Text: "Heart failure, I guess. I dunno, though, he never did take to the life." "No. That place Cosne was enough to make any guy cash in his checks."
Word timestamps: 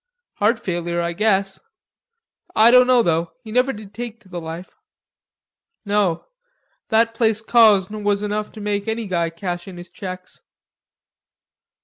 "Heart 0.37 0.59
failure, 0.59 0.99
I 0.99 1.13
guess. 1.13 1.61
I 2.55 2.71
dunno, 2.71 3.03
though, 3.03 3.33
he 3.43 3.51
never 3.51 3.71
did 3.71 3.93
take 3.93 4.19
to 4.21 4.29
the 4.29 4.41
life." 4.41 4.75
"No. 5.85 6.25
That 6.89 7.13
place 7.13 7.39
Cosne 7.39 8.03
was 8.03 8.23
enough 8.23 8.51
to 8.53 8.61
make 8.61 8.87
any 8.87 9.05
guy 9.05 9.29
cash 9.29 9.67
in 9.67 9.77
his 9.77 9.91
checks." 9.91 10.41